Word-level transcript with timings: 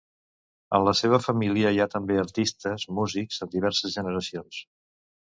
En 0.77 0.85
la 0.85 0.93
seva 0.99 1.17
família 1.25 1.73
hi 1.75 1.81
ha 1.83 1.87
també 1.95 2.17
artistes 2.21 2.85
músics 2.99 3.39
en 3.47 3.51
diverses 3.57 3.93
generacions. 3.99 4.59